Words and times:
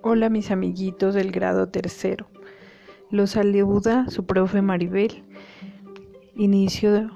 Hola 0.00 0.30
mis 0.30 0.52
amiguitos 0.52 1.14
del 1.14 1.32
grado 1.32 1.70
tercero. 1.70 2.28
Los 3.10 3.32
saluda 3.32 4.08
su 4.08 4.26
profe 4.26 4.62
Maribel. 4.62 5.24
Inicio 6.36 7.10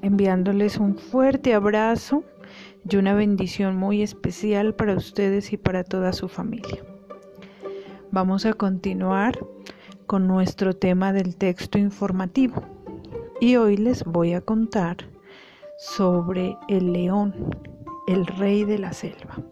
enviándoles 0.00 0.78
un 0.78 0.96
fuerte 0.96 1.52
abrazo 1.52 2.24
y 2.88 2.96
una 2.96 3.12
bendición 3.12 3.76
muy 3.76 4.00
especial 4.00 4.74
para 4.74 4.94
ustedes 4.94 5.52
y 5.52 5.58
para 5.58 5.84
toda 5.84 6.14
su 6.14 6.28
familia. 6.28 6.82
Vamos 8.10 8.46
a 8.46 8.54
continuar 8.54 9.38
con 10.06 10.26
nuestro 10.26 10.74
tema 10.74 11.12
del 11.12 11.36
texto 11.36 11.76
informativo 11.76 12.62
y 13.38 13.56
hoy 13.56 13.76
les 13.76 14.02
voy 14.02 14.32
a 14.32 14.40
contar 14.40 14.96
sobre 15.76 16.56
el 16.68 16.94
león, 16.94 17.34
el 18.06 18.26
rey 18.26 18.64
de 18.64 18.78
la 18.78 18.94
selva 18.94 19.44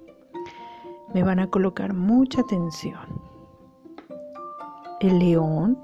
me 1.14 1.22
van 1.22 1.38
a 1.38 1.48
colocar 1.48 1.92
mucha 1.94 2.40
atención. 2.40 3.20
El 5.00 5.18
león 5.18 5.78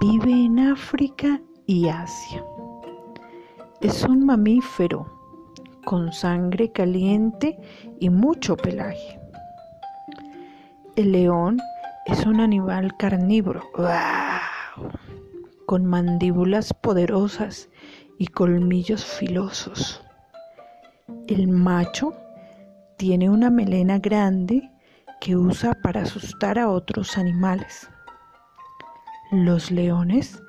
vive 0.00 0.32
en 0.32 0.58
África 0.58 1.40
y 1.66 1.88
Asia. 1.88 2.44
Es 3.80 4.04
un 4.04 4.26
mamífero 4.26 5.06
con 5.84 6.12
sangre 6.12 6.70
caliente 6.72 7.58
y 7.98 8.10
mucho 8.10 8.56
pelaje. 8.56 9.18
El 10.96 11.12
león 11.12 11.58
es 12.06 12.26
un 12.26 12.40
animal 12.40 12.96
carnívoro, 12.96 13.62
con 15.66 15.86
mandíbulas 15.86 16.74
poderosas 16.74 17.70
y 18.18 18.26
colmillos 18.26 19.04
filosos. 19.04 20.02
El 21.26 21.48
macho 21.48 22.12
tiene 23.00 23.30
una 23.30 23.48
melena 23.48 23.98
grande 23.98 24.70
que 25.22 25.34
usa 25.34 25.72
para 25.72 26.02
asustar 26.02 26.58
a 26.58 26.68
otros 26.68 27.16
animales. 27.16 27.88
Los 29.32 29.70
leones 29.70 30.42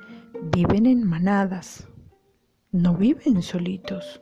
viven 0.54 0.86
en 0.86 1.02
manadas, 1.08 1.88
no 2.74 2.98
viven 2.98 3.42
solitos, 3.42 4.22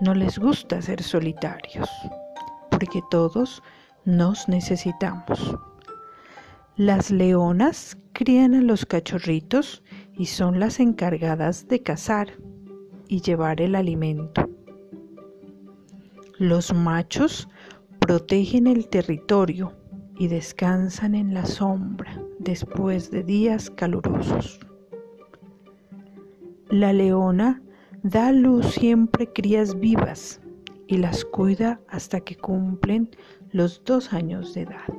no 0.00 0.14
les 0.14 0.36
gusta 0.36 0.82
ser 0.82 1.00
solitarios, 1.00 1.88
porque 2.72 3.00
todos 3.08 3.62
nos 4.04 4.48
necesitamos. 4.48 5.56
Las 6.74 7.12
leonas 7.12 7.96
crían 8.14 8.54
a 8.56 8.62
los 8.62 8.84
cachorritos 8.84 9.84
y 10.12 10.26
son 10.26 10.58
las 10.58 10.80
encargadas 10.80 11.68
de 11.68 11.84
cazar 11.84 12.32
y 13.06 13.20
llevar 13.20 13.60
el 13.60 13.76
alimento. 13.76 14.43
Los 16.38 16.74
machos 16.74 17.48
protegen 18.00 18.66
el 18.66 18.88
territorio 18.88 19.72
y 20.18 20.26
descansan 20.26 21.14
en 21.14 21.32
la 21.32 21.46
sombra 21.46 22.20
después 22.40 23.12
de 23.12 23.22
días 23.22 23.70
calurosos. 23.70 24.58
La 26.70 26.92
leona 26.92 27.62
da 28.02 28.28
a 28.28 28.32
luz 28.32 28.66
siempre 28.66 29.32
crías 29.32 29.78
vivas 29.78 30.40
y 30.88 30.96
las 30.96 31.24
cuida 31.24 31.80
hasta 31.88 32.18
que 32.18 32.34
cumplen 32.34 33.10
los 33.52 33.80
dos 33.84 34.12
años 34.12 34.54
de 34.54 34.62
edad. 34.62 34.94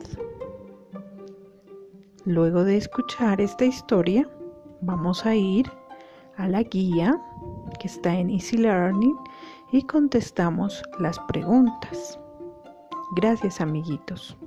Luego 2.24 2.64
de 2.64 2.78
escuchar 2.78 3.42
esta 3.42 3.66
historia, 3.66 4.26
vamos 4.80 5.26
a 5.26 5.36
ir 5.36 5.70
a 6.38 6.48
la 6.48 6.64
guía 6.64 7.22
que 7.78 7.88
está 7.88 8.16
en 8.18 8.30
Easy 8.30 8.58
Learning 8.58 9.18
y 9.76 9.84
contestamos 9.84 10.82
las 11.00 11.20
preguntas. 11.28 12.18
Gracias 13.18 13.60
amiguitos. 13.60 14.38